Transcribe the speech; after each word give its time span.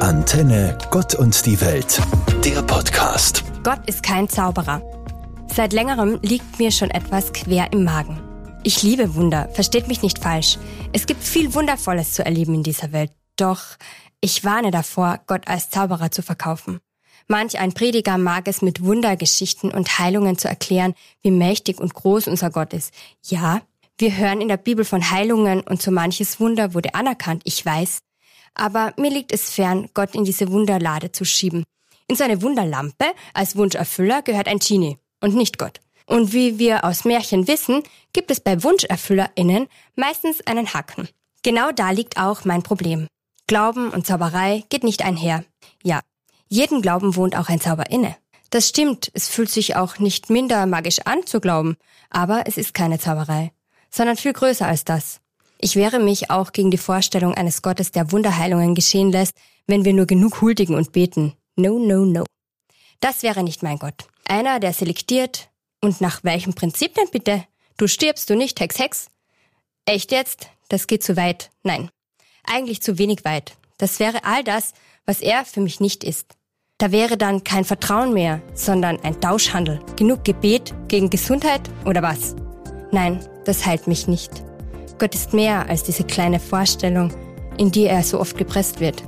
Antenne 0.00 0.76
Gott 0.90 1.14
und 1.14 1.46
die 1.46 1.60
Welt, 1.60 2.00
der 2.44 2.62
Podcast. 2.62 3.44
Gott 3.64 3.80
ist 3.86 4.02
kein 4.02 4.28
Zauberer. 4.28 4.82
Seit 5.52 5.72
längerem 5.72 6.18
liegt 6.22 6.58
mir 6.58 6.70
schon 6.70 6.90
etwas 6.90 7.32
quer 7.32 7.72
im 7.72 7.84
Magen. 7.84 8.20
Ich 8.62 8.82
liebe 8.82 9.14
Wunder, 9.14 9.48
versteht 9.54 9.88
mich 9.88 10.02
nicht 10.02 10.18
falsch. 10.18 10.58
Es 10.92 11.06
gibt 11.06 11.24
viel 11.24 11.54
Wundervolles 11.54 12.12
zu 12.12 12.24
erleben 12.24 12.54
in 12.54 12.62
dieser 12.62 12.92
Welt. 12.92 13.10
Doch 13.36 13.62
ich 14.20 14.44
warne 14.44 14.70
davor, 14.70 15.20
Gott 15.26 15.48
als 15.48 15.70
Zauberer 15.70 16.10
zu 16.10 16.22
verkaufen. 16.22 16.80
Manch 17.26 17.58
ein 17.58 17.72
Prediger 17.72 18.18
mag 18.18 18.48
es 18.48 18.60
mit 18.60 18.84
Wundergeschichten 18.84 19.70
und 19.70 19.98
Heilungen 19.98 20.36
zu 20.36 20.46
erklären, 20.46 20.94
wie 21.22 21.30
mächtig 21.30 21.80
und 21.80 21.94
groß 21.94 22.28
unser 22.28 22.50
Gott 22.50 22.74
ist. 22.74 22.92
Ja, 23.24 23.62
wir 23.98 24.14
hören 24.16 24.42
in 24.42 24.48
der 24.48 24.58
Bibel 24.58 24.84
von 24.84 25.10
Heilungen 25.10 25.62
und 25.62 25.80
so 25.80 25.90
manches 25.90 26.38
Wunder 26.38 26.74
wurde 26.74 26.94
anerkannt, 26.94 27.42
ich 27.44 27.64
weiß. 27.64 28.02
Aber 28.56 28.94
mir 28.96 29.10
liegt 29.10 29.32
es 29.32 29.50
fern, 29.50 29.88
Gott 29.94 30.14
in 30.14 30.24
diese 30.24 30.50
Wunderlade 30.50 31.12
zu 31.12 31.24
schieben. 31.24 31.64
In 32.08 32.16
seine 32.16 32.40
Wunderlampe 32.40 33.04
als 33.34 33.54
Wunscherfüller 33.54 34.22
gehört 34.22 34.48
ein 34.48 34.58
Genie 34.58 34.98
und 35.20 35.34
nicht 35.34 35.58
Gott. 35.58 35.80
Und 36.06 36.32
wie 36.32 36.58
wir 36.58 36.84
aus 36.84 37.04
Märchen 37.04 37.48
wissen, 37.48 37.82
gibt 38.12 38.30
es 38.30 38.40
bei 38.40 38.62
WunscherfüllerInnen 38.62 39.66
meistens 39.94 40.40
einen 40.46 40.72
Haken. 40.72 41.08
Genau 41.42 41.70
da 41.72 41.90
liegt 41.90 42.16
auch 42.16 42.44
mein 42.44 42.62
Problem. 42.62 43.08
Glauben 43.46 43.90
und 43.90 44.06
Zauberei 44.06 44.64
geht 44.70 44.84
nicht 44.84 45.04
einher. 45.04 45.44
Ja, 45.82 46.00
jeden 46.48 46.80
Glauben 46.80 47.14
wohnt 47.16 47.36
auch 47.36 47.48
ein 47.48 47.60
Zauber 47.60 47.90
inne. 47.90 48.16
Das 48.50 48.68
stimmt, 48.68 49.10
es 49.14 49.28
fühlt 49.28 49.50
sich 49.50 49.76
auch 49.76 49.98
nicht 49.98 50.30
minder 50.30 50.64
magisch 50.66 51.00
an 51.04 51.26
zu 51.26 51.40
glauben, 51.40 51.76
aber 52.08 52.44
es 52.46 52.56
ist 52.56 52.72
keine 52.72 52.98
Zauberei, 52.98 53.52
sondern 53.90 54.16
viel 54.16 54.32
größer 54.32 54.66
als 54.66 54.84
das. 54.84 55.20
Ich 55.58 55.76
wehre 55.76 55.98
mich 55.98 56.30
auch 56.30 56.52
gegen 56.52 56.70
die 56.70 56.78
Vorstellung 56.78 57.34
eines 57.34 57.62
Gottes, 57.62 57.90
der 57.90 58.12
Wunderheilungen 58.12 58.74
geschehen 58.74 59.10
lässt, 59.10 59.34
wenn 59.66 59.84
wir 59.84 59.92
nur 59.92 60.06
genug 60.06 60.40
huldigen 60.40 60.76
und 60.76 60.92
beten. 60.92 61.34
No, 61.56 61.78
no, 61.78 62.04
no. 62.04 62.24
Das 63.00 63.22
wäre 63.22 63.42
nicht 63.42 63.62
mein 63.62 63.78
Gott. 63.78 64.06
Einer, 64.26 64.60
der 64.60 64.72
selektiert. 64.72 65.48
Und 65.80 66.00
nach 66.00 66.24
welchem 66.24 66.54
Prinzip 66.54 66.94
denn 66.94 67.08
bitte? 67.10 67.44
Du 67.76 67.86
stirbst, 67.86 68.28
du 68.30 68.36
nicht, 68.36 68.60
Hex, 68.60 68.78
Hex? 68.78 69.06
Echt 69.86 70.12
jetzt? 70.12 70.48
Das 70.68 70.86
geht 70.86 71.04
zu 71.04 71.16
weit. 71.16 71.50
Nein. 71.62 71.90
Eigentlich 72.44 72.82
zu 72.82 72.98
wenig 72.98 73.24
weit. 73.24 73.56
Das 73.78 74.00
wäre 74.00 74.24
all 74.24 74.42
das, 74.44 74.72
was 75.04 75.20
er 75.20 75.44
für 75.44 75.60
mich 75.60 75.80
nicht 75.80 76.04
ist. 76.04 76.34
Da 76.78 76.92
wäre 76.92 77.16
dann 77.16 77.44
kein 77.44 77.64
Vertrauen 77.64 78.12
mehr, 78.12 78.42
sondern 78.54 79.00
ein 79.00 79.20
Tauschhandel. 79.20 79.80
Genug 79.96 80.24
Gebet 80.24 80.74
gegen 80.88 81.08
Gesundheit 81.08 81.62
oder 81.84 82.02
was? 82.02 82.34
Nein, 82.92 83.26
das 83.44 83.64
heilt 83.64 83.86
mich 83.86 84.08
nicht. 84.08 84.30
Gott 84.98 85.14
ist 85.14 85.34
mehr 85.34 85.68
als 85.68 85.82
diese 85.82 86.04
kleine 86.04 86.40
Vorstellung, 86.40 87.12
in 87.58 87.70
die 87.70 87.84
er 87.84 88.02
so 88.02 88.18
oft 88.18 88.38
gepresst 88.38 88.80
wird. 88.80 89.02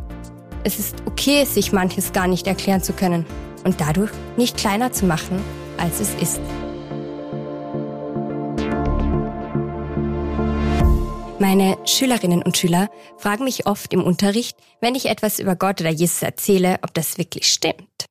Es 0.64 0.78
ist 0.78 0.97
okay, 1.06 1.44
sich 1.44 1.72
manches 1.72 2.12
gar 2.12 2.27
nicht 2.27 2.47
erklären 2.47 2.83
zu 2.83 2.92
können 2.92 3.25
und 3.64 3.81
dadurch 3.81 4.11
nicht 4.36 4.59
kleiner 4.59 4.92
zu 4.92 5.06
machen, 5.06 5.41
als 5.78 6.00
es 6.00 6.14
ist. 6.20 6.41
Meine 11.39 11.78
Schülerinnen 11.86 12.42
und 12.42 12.59
Schüler 12.59 12.91
fragen 13.16 13.44
mich 13.44 13.66
oft 13.66 13.94
im 13.94 14.03
Unterricht, 14.03 14.59
wenn 14.81 14.94
ich 14.94 15.06
etwas 15.06 15.39
über 15.39 15.56
Gott 15.56 15.81
oder 15.81 15.91
Jesus 15.91 16.20
erzähle, 16.20 16.78
ob 16.83 16.92
das 16.92 17.16
wirklich 17.16 17.47
stimmt. 17.47 18.06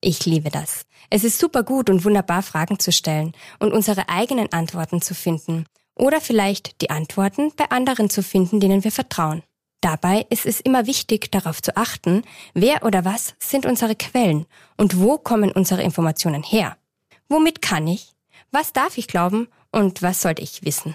Ich 0.00 0.24
liebe 0.26 0.50
das. 0.50 0.82
Es 1.10 1.22
ist 1.22 1.38
super 1.38 1.62
gut 1.62 1.90
und 1.90 2.04
wunderbar, 2.04 2.42
Fragen 2.42 2.78
zu 2.78 2.90
stellen 2.90 3.32
und 3.60 3.72
unsere 3.72 4.08
eigenen 4.08 4.50
Antworten 4.52 5.02
zu 5.02 5.14
finden 5.14 5.66
oder 5.96 6.20
vielleicht 6.20 6.80
die 6.80 6.90
Antworten 6.90 7.52
bei 7.56 7.70
anderen 7.70 8.10
zu 8.10 8.22
finden, 8.22 8.60
denen 8.60 8.84
wir 8.84 8.92
vertrauen. 8.92 9.42
Dabei 9.80 10.26
ist 10.28 10.44
es 10.44 10.60
immer 10.60 10.86
wichtig, 10.86 11.30
darauf 11.32 11.62
zu 11.62 11.76
achten, 11.76 12.22
wer 12.52 12.84
oder 12.84 13.04
was 13.04 13.34
sind 13.38 13.64
unsere 13.64 13.94
Quellen 13.96 14.46
und 14.76 15.00
wo 15.00 15.16
kommen 15.16 15.52
unsere 15.52 15.82
Informationen 15.82 16.42
her. 16.42 16.76
Womit 17.28 17.62
kann 17.62 17.86
ich? 17.86 18.12
Was 18.50 18.72
darf 18.72 18.98
ich 18.98 19.06
glauben 19.06 19.48
und 19.72 20.02
was 20.02 20.20
sollte 20.20 20.42
ich 20.42 20.64
wissen? 20.64 20.94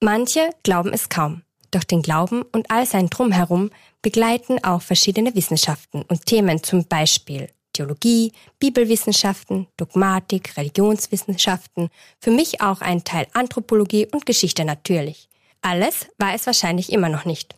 Manche 0.00 0.50
glauben 0.62 0.92
es 0.92 1.08
kaum. 1.08 1.42
Doch 1.70 1.84
den 1.84 2.02
Glauben 2.02 2.42
und 2.42 2.70
all 2.70 2.86
sein 2.86 3.08
Drumherum 3.08 3.70
begleiten 4.02 4.62
auch 4.62 4.82
verschiedene 4.82 5.34
Wissenschaften 5.34 6.02
und 6.02 6.26
Themen, 6.26 6.62
zum 6.62 6.86
Beispiel 6.86 7.48
Theologie, 7.76 8.32
Bibelwissenschaften, 8.58 9.66
Dogmatik, 9.76 10.56
Religionswissenschaften, 10.56 11.90
für 12.18 12.30
mich 12.30 12.60
auch 12.62 12.80
ein 12.80 13.04
Teil 13.04 13.26
Anthropologie 13.34 14.06
und 14.12 14.24
Geschichte 14.24 14.64
natürlich. 14.64 15.28
Alles 15.60 16.06
war 16.18 16.34
es 16.34 16.46
wahrscheinlich 16.46 16.92
immer 16.92 17.08
noch 17.08 17.24
nicht. 17.24 17.54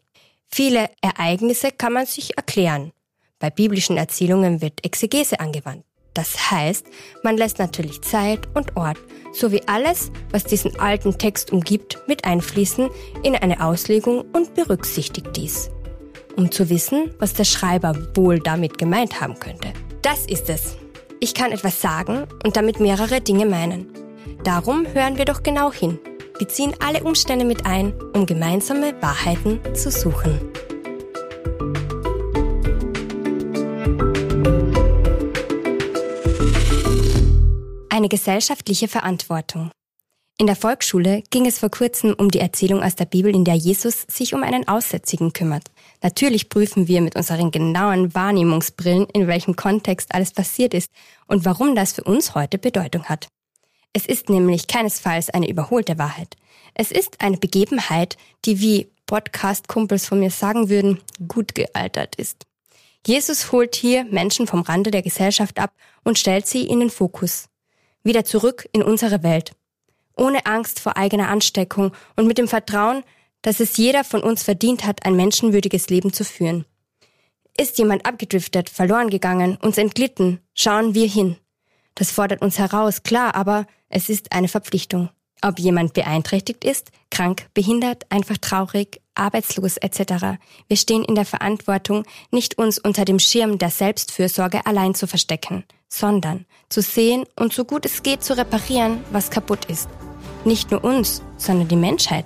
Viele 0.48 0.90
Ereignisse 1.02 1.70
kann 1.70 1.92
man 1.92 2.06
sich 2.06 2.36
erklären. 2.36 2.92
Bei 3.38 3.50
biblischen 3.50 3.96
Erzählungen 3.96 4.60
wird 4.60 4.84
Exegese 4.84 5.38
angewandt. 5.40 5.84
Das 6.14 6.50
heißt, 6.50 6.86
man 7.22 7.36
lässt 7.36 7.60
natürlich 7.60 8.02
Zeit 8.02 8.48
und 8.56 8.76
Ort 8.76 8.98
sowie 9.32 9.62
alles, 9.66 10.10
was 10.30 10.42
diesen 10.42 10.80
alten 10.80 11.16
Text 11.16 11.52
umgibt, 11.52 12.02
mit 12.08 12.24
einfließen 12.24 12.88
in 13.22 13.36
eine 13.36 13.64
Auslegung 13.64 14.22
und 14.32 14.54
berücksichtigt 14.54 15.28
dies, 15.36 15.70
um 16.34 16.50
zu 16.50 16.70
wissen, 16.70 17.14
was 17.20 17.34
der 17.34 17.44
Schreiber 17.44 17.94
wohl 18.16 18.40
damit 18.40 18.78
gemeint 18.78 19.20
haben 19.20 19.38
könnte. 19.38 19.72
Das 20.02 20.26
ist 20.26 20.48
es. 20.48 20.76
Ich 21.20 21.34
kann 21.34 21.50
etwas 21.50 21.80
sagen 21.80 22.26
und 22.44 22.56
damit 22.56 22.78
mehrere 22.78 23.20
Dinge 23.20 23.46
meinen. 23.46 23.92
Darum 24.44 24.86
hören 24.94 25.18
wir 25.18 25.24
doch 25.24 25.42
genau 25.42 25.72
hin, 25.72 25.98
beziehen 26.38 26.74
alle 26.78 27.02
Umstände 27.02 27.44
mit 27.44 27.66
ein, 27.66 27.92
um 28.14 28.24
gemeinsame 28.24 28.94
Wahrheiten 29.02 29.60
zu 29.74 29.90
suchen. 29.90 30.40
Eine 37.88 38.08
gesellschaftliche 38.08 38.86
Verantwortung. 38.86 39.72
In 40.40 40.46
der 40.46 40.54
Volksschule 40.54 41.24
ging 41.30 41.46
es 41.46 41.58
vor 41.58 41.68
kurzem 41.70 42.14
um 42.16 42.30
die 42.30 42.38
Erzählung 42.38 42.80
aus 42.80 42.94
der 42.94 43.06
Bibel, 43.06 43.34
in 43.34 43.44
der 43.44 43.56
Jesus 43.56 44.06
sich 44.08 44.34
um 44.34 44.44
einen 44.44 44.68
Aussätzigen 44.68 45.32
kümmert. 45.32 45.64
Natürlich 46.02 46.48
prüfen 46.48 46.88
wir 46.88 47.00
mit 47.00 47.16
unseren 47.16 47.50
genauen 47.50 48.14
Wahrnehmungsbrillen, 48.14 49.06
in 49.12 49.26
welchem 49.26 49.56
Kontext 49.56 50.14
alles 50.14 50.32
passiert 50.32 50.74
ist 50.74 50.90
und 51.26 51.44
warum 51.44 51.74
das 51.74 51.92
für 51.92 52.04
uns 52.04 52.34
heute 52.34 52.58
Bedeutung 52.58 53.04
hat. 53.04 53.28
Es 53.92 54.06
ist 54.06 54.28
nämlich 54.28 54.66
keinesfalls 54.66 55.30
eine 55.30 55.48
überholte 55.48 55.98
Wahrheit. 55.98 56.36
Es 56.74 56.92
ist 56.92 57.20
eine 57.20 57.36
Begebenheit, 57.36 58.16
die, 58.44 58.60
wie 58.60 58.90
Podcast-Kumpels 59.06 60.06
von 60.06 60.20
mir 60.20 60.30
sagen 60.30 60.68
würden, 60.68 61.00
gut 61.26 61.54
gealtert 61.54 62.14
ist. 62.16 62.46
Jesus 63.06 63.50
holt 63.50 63.74
hier 63.74 64.04
Menschen 64.04 64.46
vom 64.46 64.60
Rande 64.60 64.90
der 64.90 65.02
Gesellschaft 65.02 65.58
ab 65.58 65.72
und 66.04 66.18
stellt 66.18 66.46
sie 66.46 66.66
in 66.66 66.80
den 66.80 66.90
Fokus. 66.90 67.48
Wieder 68.04 68.24
zurück 68.24 68.68
in 68.72 68.82
unsere 68.82 69.22
Welt 69.22 69.52
ohne 70.18 70.44
Angst 70.46 70.80
vor 70.80 70.96
eigener 70.96 71.28
Ansteckung 71.28 71.92
und 72.16 72.26
mit 72.26 72.38
dem 72.38 72.48
Vertrauen, 72.48 73.04
dass 73.42 73.60
es 73.60 73.76
jeder 73.76 74.04
von 74.04 74.22
uns 74.22 74.42
verdient 74.42 74.84
hat, 74.84 75.04
ein 75.06 75.16
menschenwürdiges 75.16 75.88
Leben 75.88 76.12
zu 76.12 76.24
führen. 76.24 76.64
Ist 77.56 77.78
jemand 77.78 78.06
abgedriftet, 78.06 78.70
verloren 78.70 79.10
gegangen, 79.10 79.56
uns 79.60 79.78
entglitten, 79.78 80.40
schauen 80.54 80.94
wir 80.94 81.08
hin. 81.08 81.36
Das 81.94 82.10
fordert 82.10 82.42
uns 82.42 82.58
heraus, 82.58 83.02
klar, 83.02 83.34
aber 83.34 83.66
es 83.88 84.08
ist 84.08 84.32
eine 84.32 84.48
Verpflichtung. 84.48 85.10
Ob 85.42 85.58
jemand 85.58 85.92
beeinträchtigt 85.92 86.64
ist, 86.64 86.90
krank, 87.10 87.46
behindert, 87.54 88.04
einfach 88.10 88.38
traurig, 88.38 89.00
arbeitslos 89.14 89.76
etc. 89.76 90.38
Wir 90.66 90.76
stehen 90.76 91.04
in 91.04 91.14
der 91.14 91.24
Verantwortung, 91.24 92.04
nicht 92.30 92.58
uns 92.58 92.78
unter 92.78 93.04
dem 93.04 93.18
Schirm 93.18 93.58
der 93.58 93.70
Selbstfürsorge 93.70 94.66
allein 94.66 94.94
zu 94.94 95.06
verstecken, 95.06 95.64
sondern 95.88 96.44
zu 96.68 96.82
sehen 96.82 97.24
und 97.38 97.52
so 97.52 97.64
gut 97.64 97.86
es 97.86 98.02
geht 98.02 98.22
zu 98.24 98.36
reparieren, 98.36 99.00
was 99.10 99.30
kaputt 99.30 99.64
ist 99.66 99.88
nicht 100.44 100.70
nur 100.70 100.82
uns, 100.82 101.22
sondern 101.36 101.68
die 101.68 101.76
Menschheit, 101.76 102.24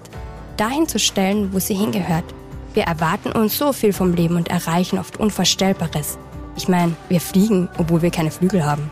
dahin 0.63 0.87
zu 0.87 1.01
stellen, 1.01 1.53
wo 1.53 1.59
sie 1.59 1.75
hingehört. 1.75 2.25
Wir 2.73 2.85
erwarten 2.85 3.33
uns 3.33 3.59
so 3.59 3.73
viel 3.73 3.93
vom 3.93 4.15
Leben 4.15 4.37
und 4.37 4.49
erreichen 4.49 4.97
oft 4.97 5.19
Unvorstellbares. 5.19 6.19
Ich 6.57 6.69
meine, 6.69 6.95
wir 7.09 7.21
fliegen, 7.21 7.69
obwohl 7.79 8.01
wir 8.01 8.13
keine 8.13 8.31
Flügel 8.31 8.65
haben. 8.65 8.89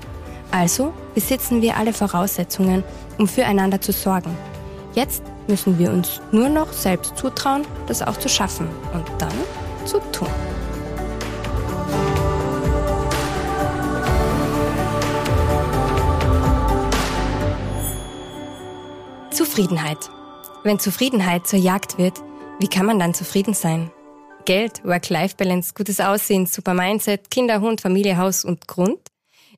Also 0.50 0.92
besitzen 1.14 1.62
wir 1.62 1.76
alle 1.76 1.92
Voraussetzungen, 1.92 2.82
um 3.18 3.28
füreinander 3.28 3.80
zu 3.80 3.92
sorgen. 3.92 4.36
Jetzt 4.94 5.22
müssen 5.46 5.78
wir 5.78 5.92
uns 5.92 6.20
nur 6.32 6.48
noch 6.48 6.72
selbst 6.72 7.16
zutrauen, 7.16 7.62
das 7.86 8.02
auch 8.02 8.16
zu 8.16 8.28
schaffen 8.28 8.66
und 8.92 9.06
dann 9.18 9.30
zu 9.84 10.00
tun. 10.10 10.26
Zufriedenheit. 19.30 20.10
Wenn 20.62 20.78
Zufriedenheit 20.78 21.46
zur 21.46 21.58
Jagd 21.58 21.96
wird, 21.96 22.18
wie 22.58 22.68
kann 22.68 22.84
man 22.84 22.98
dann 22.98 23.14
zufrieden 23.14 23.54
sein? 23.54 23.90
Geld, 24.44 24.84
Work-Life-Balance, 24.84 25.72
gutes 25.74 26.00
Aussehen, 26.00 26.44
super 26.44 26.74
Mindset, 26.74 27.30
Kinder, 27.30 27.62
Hund, 27.62 27.80
Familie, 27.80 28.18
Haus 28.18 28.44
und 28.44 28.68
Grund? 28.68 29.00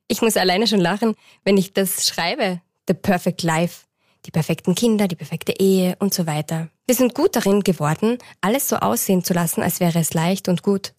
Ich 0.07 0.21
muss 0.21 0.37
alleine 0.37 0.65
schon 0.65 0.79
lachen, 0.79 1.15
wenn 1.43 1.57
ich 1.57 1.73
das 1.73 2.05
schreibe. 2.07 2.61
The 2.87 2.93
Perfect 2.93 3.43
Life. 3.43 3.85
Die 4.25 4.31
perfekten 4.31 4.75
Kinder, 4.75 5.09
die 5.09 5.17
perfekte 5.17 5.51
Ehe 5.59 5.97
und 5.99 6.13
so 6.13 6.25
weiter. 6.25 6.69
Wir 6.87 6.95
sind 6.95 7.13
gut 7.13 7.35
darin 7.35 7.63
geworden, 7.63 8.17
alles 8.39 8.69
so 8.69 8.77
aussehen 8.77 9.25
zu 9.25 9.33
lassen, 9.33 9.61
als 9.61 9.81
wäre 9.81 9.99
es 9.99 10.13
leicht 10.13 10.47
und 10.47 10.63
gut. 10.63 10.93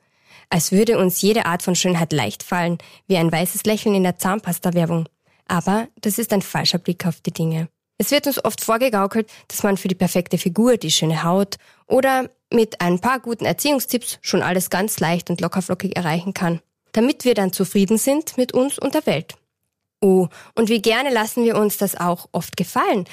Als 0.50 0.70
würde 0.70 0.98
uns 0.98 1.22
jede 1.22 1.46
Art 1.46 1.62
von 1.62 1.74
Schönheit 1.74 2.12
leicht 2.12 2.42
fallen, 2.42 2.76
wie 3.06 3.16
ein 3.16 3.32
weißes 3.32 3.64
Lächeln 3.64 3.94
in 3.94 4.02
der 4.02 4.18
Zahnpasta-Werbung. 4.18 5.08
Aber 5.48 5.88
das 6.02 6.18
ist 6.18 6.34
ein 6.34 6.42
falscher 6.42 6.78
Blick 6.78 7.06
auf 7.06 7.22
die 7.22 7.32
Dinge. 7.32 7.68
Es 8.04 8.10
wird 8.10 8.26
uns 8.26 8.44
oft 8.44 8.62
vorgegaukelt, 8.62 9.30
dass 9.48 9.62
man 9.62 9.78
für 9.78 9.88
die 9.88 9.94
perfekte 9.94 10.36
Figur, 10.36 10.76
die 10.76 10.90
schöne 10.90 11.22
Haut 11.22 11.56
oder 11.86 12.28
mit 12.52 12.82
ein 12.82 12.98
paar 12.98 13.18
guten 13.18 13.46
Erziehungstipps 13.46 14.18
schon 14.20 14.42
alles 14.42 14.68
ganz 14.68 15.00
leicht 15.00 15.30
und 15.30 15.40
lockerflockig 15.40 15.96
erreichen 15.96 16.34
kann, 16.34 16.60
damit 16.92 17.24
wir 17.24 17.32
dann 17.32 17.54
zufrieden 17.54 17.96
sind 17.96 18.36
mit 18.36 18.52
uns 18.52 18.78
und 18.78 18.92
der 18.92 19.06
Welt. 19.06 19.36
Oh, 20.02 20.28
und 20.54 20.68
wie 20.68 20.82
gerne 20.82 21.08
lassen 21.08 21.46
wir 21.46 21.56
uns 21.56 21.78
das 21.78 21.96
auch 21.96 22.28
oft 22.32 22.58
gefallen. 22.58 23.06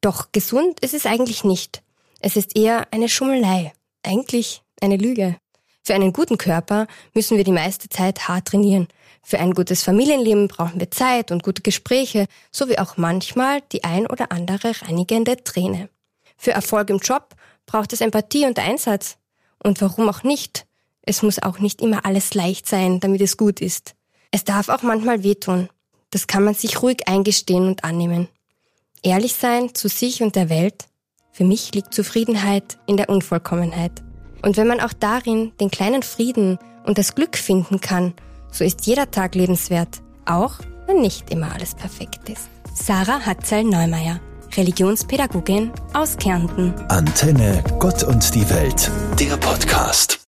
Doch 0.00 0.32
gesund 0.32 0.80
ist 0.80 0.94
es 0.94 1.06
eigentlich 1.06 1.44
nicht. 1.44 1.84
Es 2.18 2.34
ist 2.34 2.56
eher 2.56 2.88
eine 2.90 3.08
Schummelei, 3.08 3.72
eigentlich 4.02 4.62
eine 4.80 4.96
Lüge. 4.96 5.36
Für 5.84 5.94
einen 5.94 6.12
guten 6.12 6.38
Körper 6.38 6.86
müssen 7.12 7.36
wir 7.36 7.44
die 7.44 7.52
meiste 7.52 7.88
Zeit 7.88 8.28
hart 8.28 8.46
trainieren. 8.46 8.86
Für 9.24 9.40
ein 9.40 9.52
gutes 9.52 9.82
Familienleben 9.82 10.48
brauchen 10.48 10.78
wir 10.78 10.90
Zeit 10.90 11.32
und 11.32 11.42
gute 11.42 11.62
Gespräche, 11.62 12.26
sowie 12.52 12.78
auch 12.78 12.96
manchmal 12.96 13.60
die 13.72 13.82
ein 13.82 14.06
oder 14.06 14.30
andere 14.30 14.72
reinigende 14.82 15.42
Träne. 15.42 15.88
Für 16.36 16.52
Erfolg 16.52 16.90
im 16.90 16.98
Job 16.98 17.34
braucht 17.66 17.92
es 17.92 18.00
Empathie 18.00 18.46
und 18.46 18.58
Einsatz. 18.58 19.16
Und 19.62 19.80
warum 19.80 20.08
auch 20.08 20.22
nicht? 20.22 20.66
Es 21.02 21.22
muss 21.22 21.42
auch 21.42 21.58
nicht 21.58 21.80
immer 21.80 22.04
alles 22.04 22.34
leicht 22.34 22.68
sein, 22.68 23.00
damit 23.00 23.20
es 23.20 23.36
gut 23.36 23.60
ist. 23.60 23.94
Es 24.30 24.44
darf 24.44 24.68
auch 24.68 24.82
manchmal 24.82 25.24
wehtun. 25.24 25.68
Das 26.10 26.26
kann 26.26 26.44
man 26.44 26.54
sich 26.54 26.82
ruhig 26.82 27.08
eingestehen 27.08 27.66
und 27.66 27.84
annehmen. 27.84 28.28
Ehrlich 29.02 29.34
sein 29.34 29.74
zu 29.74 29.88
sich 29.88 30.22
und 30.22 30.36
der 30.36 30.48
Welt? 30.48 30.86
Für 31.32 31.44
mich 31.44 31.74
liegt 31.74 31.94
Zufriedenheit 31.94 32.78
in 32.86 32.96
der 32.96 33.08
Unvollkommenheit. 33.08 34.02
Und 34.42 34.56
wenn 34.56 34.66
man 34.66 34.80
auch 34.80 34.92
darin 34.92 35.52
den 35.60 35.70
kleinen 35.70 36.02
Frieden 36.02 36.58
und 36.84 36.98
das 36.98 37.14
Glück 37.14 37.36
finden 37.36 37.80
kann, 37.80 38.12
so 38.50 38.64
ist 38.64 38.86
jeder 38.86 39.10
Tag 39.10 39.34
lebenswert, 39.34 40.02
auch 40.26 40.54
wenn 40.86 41.00
nicht 41.00 41.30
immer 41.30 41.52
alles 41.54 41.74
perfekt 41.74 42.28
ist. 42.28 42.48
Sarah 42.74 43.20
Hatzel-Neumeier, 43.20 44.20
Religionspädagogin 44.56 45.70
aus 45.94 46.16
Kärnten. 46.16 46.74
Antenne 46.88 47.62
Gott 47.78 48.02
und 48.02 48.34
die 48.34 48.48
Welt, 48.50 48.90
der 49.18 49.36
Podcast. 49.36 50.18